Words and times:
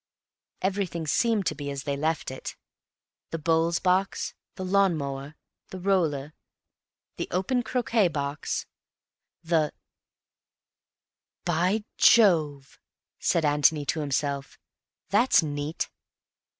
Everything 0.63 1.05
seemed 1.05 1.45
to 1.45 1.53
be 1.53 1.69
as 1.69 1.83
they 1.83 1.95
left 1.95 2.31
it. 2.31 2.55
The 3.29 3.37
bowls 3.37 3.77
box, 3.77 4.33
the 4.55 4.65
lawn 4.65 4.95
mower, 4.97 5.35
the 5.69 5.77
roller, 5.79 6.33
the 7.17 7.27
open 7.29 7.61
croquet 7.61 8.07
box, 8.07 8.65
the— 9.43 9.73
"By 11.45 11.83
Jove!" 11.97 12.79
said 13.19 13.45
Antony 13.45 13.85
to 13.85 13.99
himself, 13.99 14.57
"that's 15.09 15.43
neat." 15.43 15.87